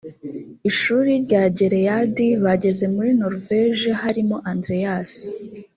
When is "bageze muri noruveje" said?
2.43-3.89